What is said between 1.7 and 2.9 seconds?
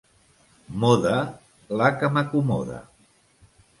la que m'acomoda.